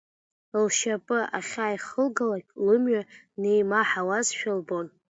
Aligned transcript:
Лшьапы 0.63 1.19
ахьааихылгалак 1.37 2.47
лымҩа 2.65 3.01
неимаҳауазшәа 3.41 4.51
лбон. 4.59 4.87